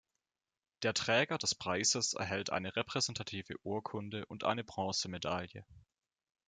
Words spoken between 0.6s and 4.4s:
Der Träger des Preises erhält eine repräsentative Urkunde